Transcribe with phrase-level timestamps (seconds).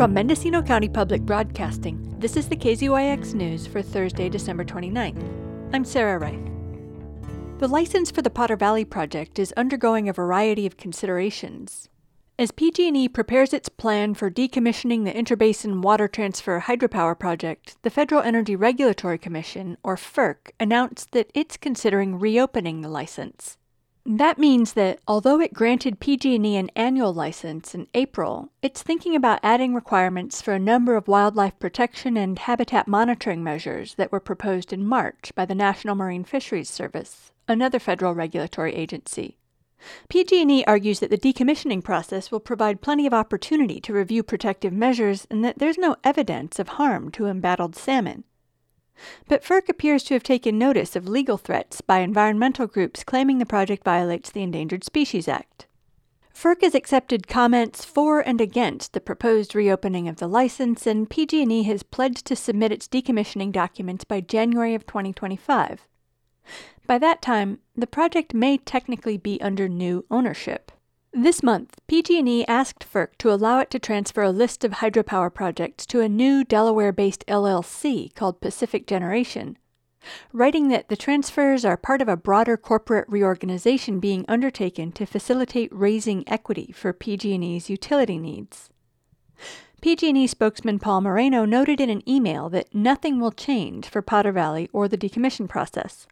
[0.00, 5.22] From Mendocino County Public Broadcasting, this is the KZYX News for Thursday, December 29th.
[5.74, 7.58] I'm Sarah Reith.
[7.58, 11.90] The license for the Potter Valley project is undergoing a variety of considerations.
[12.38, 18.22] As PG&E prepares its plan for decommissioning the Interbasin Water Transfer Hydropower project, the Federal
[18.22, 23.58] Energy Regulatory Commission, or FERC, announced that it's considering reopening the license.
[24.06, 29.40] That means that although it granted PG&E an annual license in April, it's thinking about
[29.42, 34.72] adding requirements for a number of wildlife protection and habitat monitoring measures that were proposed
[34.72, 39.36] in March by the National Marine Fisheries Service, another federal regulatory agency.
[40.08, 45.26] PG&E argues that the decommissioning process will provide plenty of opportunity to review protective measures
[45.30, 48.24] and that there's no evidence of harm to embattled salmon.
[49.28, 53.46] But FERC appears to have taken notice of legal threats by environmental groups claiming the
[53.46, 55.66] project violates the Endangered Species Act.
[56.34, 61.64] FERC has accepted comments for and against the proposed reopening of the license, and PG&E
[61.64, 65.86] has pledged to submit its decommissioning documents by January of 2025.
[66.86, 70.72] By that time, the project may technically be under new ownership.
[71.12, 75.84] This month, PG&E asked FERC to allow it to transfer a list of hydropower projects
[75.86, 79.58] to a new Delaware-based LLC called Pacific Generation,
[80.32, 85.74] writing that the transfers are part of a broader corporate reorganization being undertaken to facilitate
[85.74, 88.70] raising equity for PG&E's utility needs.
[89.82, 94.68] PG&E spokesman Paul Moreno noted in an email that nothing will change for Potter Valley
[94.72, 96.06] or the decommission process.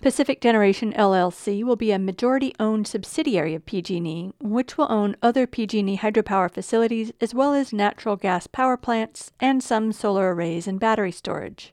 [0.00, 5.98] Pacific Generation LLC will be a majority-owned subsidiary of PG&E, which will own other PG&E
[5.98, 11.12] hydropower facilities as well as natural gas power plants and some solar arrays and battery
[11.12, 11.72] storage.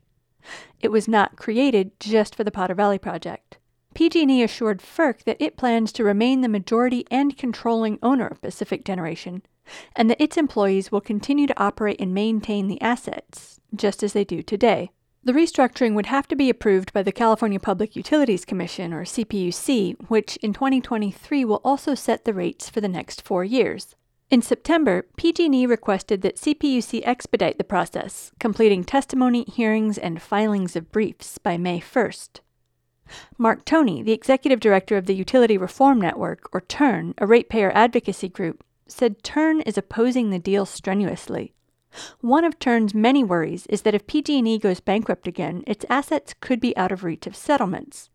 [0.80, 3.58] It was not created just for the Potter Valley project.
[3.94, 8.84] PG&E assured FERC that it plans to remain the majority and controlling owner of Pacific
[8.84, 9.42] Generation,
[9.96, 14.26] and that its employees will continue to operate and maintain the assets, just as they
[14.26, 14.92] do today.
[15.26, 19.96] The restructuring would have to be approved by the California Public Utilities Commission, or CPUC,
[20.08, 23.96] which in 2023 will also set the rates for the next four years.
[24.30, 30.92] In September, PG&E requested that CPUC expedite the process, completing testimony, hearings, and filings of
[30.92, 32.42] briefs by May 1st.
[33.40, 38.30] Mark Toney, the executive director of the Utility Reform Network, or TURN, a ratepayer advocacy
[38.30, 41.56] group, said TURN is opposing the deal strenuously.
[42.22, 46.60] One of Turn's many worries is that if PG&E goes bankrupt again, its assets could
[46.60, 48.10] be out of reach of settlements.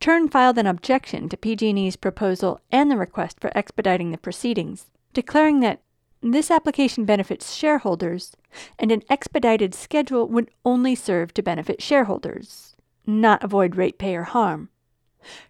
[0.00, 5.60] Turn filed an objection to PG&E's proposal and the request for expediting the proceedings, declaring
[5.60, 5.80] that
[6.20, 8.34] this application benefits shareholders,
[8.78, 12.76] and an expedited schedule would only serve to benefit shareholders,
[13.06, 14.70] not avoid ratepayer harm.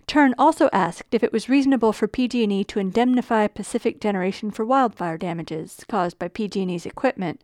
[0.07, 5.19] Turn also asked if it was reasonable for PG&E to indemnify Pacific Generation for wildfire
[5.19, 7.43] damages caused by PG&E's equipment,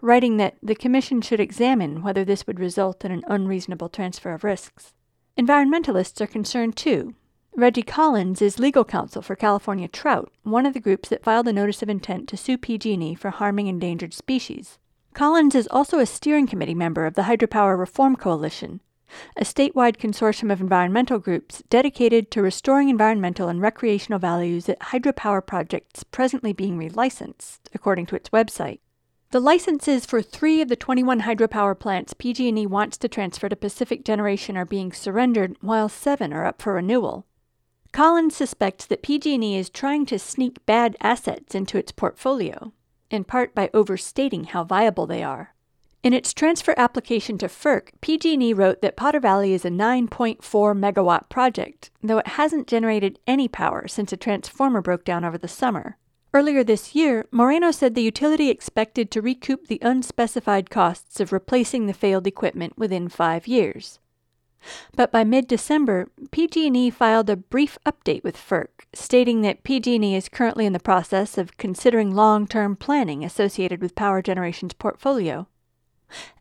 [0.00, 4.44] writing that the commission should examine whether this would result in an unreasonable transfer of
[4.44, 4.94] risks.
[5.38, 7.14] Environmentalists are concerned too.
[7.56, 11.52] Redgie Collins is legal counsel for California Trout, one of the groups that filed a
[11.52, 14.78] notice of intent to sue PG&E for harming endangered species.
[15.14, 18.80] Collins is also a steering committee member of the Hydropower Reform Coalition,
[19.36, 25.44] a statewide consortium of environmental groups dedicated to restoring environmental and recreational values at hydropower
[25.44, 28.80] projects presently being relicensed, according to its website.
[29.30, 34.04] The licenses for three of the 21 hydropower plants PG&E wants to transfer to Pacific
[34.04, 37.26] Generation are being surrendered, while seven are up for renewal.
[37.92, 42.72] Collins suspects that PG&E is trying to sneak bad assets into its portfolio,
[43.08, 45.54] in part by overstating how viable they are.
[46.02, 51.28] In its transfer application to FERC, PG&E wrote that Potter Valley is a 9.4 megawatt
[51.28, 55.98] project, though it hasn't generated any power since a transformer broke down over the summer.
[56.32, 61.84] Earlier this year, Moreno said the utility expected to recoup the unspecified costs of replacing
[61.84, 63.98] the failed equipment within 5 years.
[64.96, 70.64] But by mid-December, PG&E filed a brief update with FERC, stating that PG&E is currently
[70.64, 75.46] in the process of considering long-term planning associated with power generation's portfolio.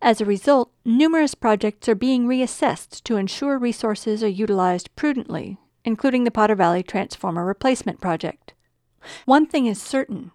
[0.01, 6.23] As a result, numerous projects are being reassessed to ensure resources are utilized prudently, including
[6.23, 8.53] the Potter Valley Transformer Replacement Project.
[9.25, 10.31] One thing is certain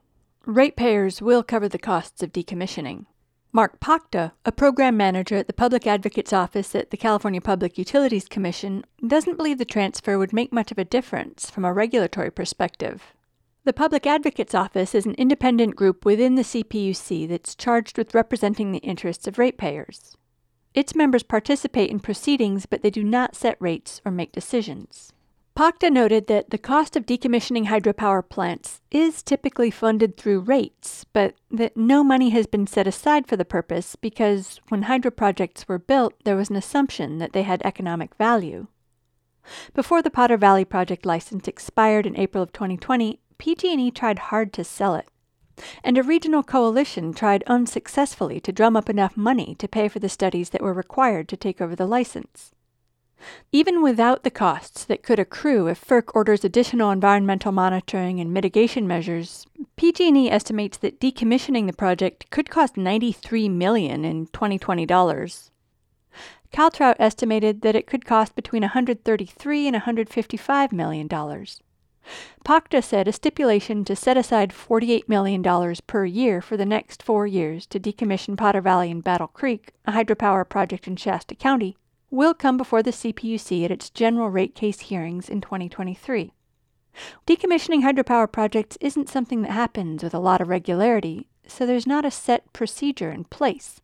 [0.47, 3.07] ratepayers will cover the costs of decommissioning.
[3.53, 8.27] Mark Pocta, a program manager at the Public Advocate's Office at the California Public Utilities
[8.27, 13.14] Commission, doesn't believe the transfer would make much of a difference from a regulatory perspective.
[13.67, 18.73] The Public Advocate's Office is an independent group within the CPUC that's charged with representing
[18.73, 20.19] the interests of ratepayers.
[20.75, 25.15] Its members participate in proceedings, but they do not set rates or make decisions.
[25.57, 31.35] Pocta noted that the cost of decommissioning hydropower plants is typically funded through rates, but
[31.51, 35.79] that no money has been set aside for the purpose because when hydro projects were
[35.79, 38.67] built, there was an assumption that they had economic value.
[39.75, 44.65] Before the Potter Valley project license expired in April of 2020, PG&E tried hard to
[44.65, 45.09] sell it.
[45.83, 50.09] And a regional coalition tried unsuccessfully to drum up enough money to pay for the
[50.09, 52.53] studies that were required to take over the license.
[53.53, 58.87] Even without the costs that could accrue if FERC orders additional environmental monitoring and mitigation
[58.87, 59.47] measures,
[59.77, 65.51] PG&E estimates that decommissioning the project could cost 93 million in 2020 dollars.
[66.53, 71.61] Caltrout estimated that it could cost between 133 and 155 million dollars.
[72.45, 75.43] Pocta said a stipulation to set aside $48 million
[75.87, 79.93] per year for the next four years to decommission Potter Valley and Battle Creek, a
[79.93, 81.77] hydropower project in Shasta County,
[82.11, 86.33] will come before the CPUC at its general rate case hearings in 2023.
[87.27, 92.05] Decommissioning hydropower projects isn't something that happens with a lot of regularity, so there's not
[92.05, 93.81] a set procedure in place.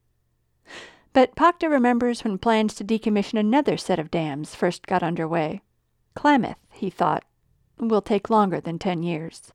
[1.12, 5.60] But Pocta remembers when plans to decommission another set of dams first got underway.
[6.14, 7.24] Klamath, he thought,
[7.88, 9.52] will take longer than 10 years.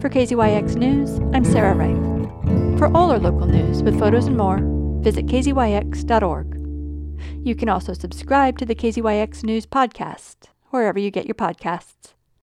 [0.00, 2.78] For KZYX News, I'm Sarah Reith.
[2.78, 4.60] For all our local news with photos and more,
[5.02, 6.54] visit kzyx.org.
[7.44, 12.14] You can also subscribe to the KZYX News podcast, wherever you get your podcasts.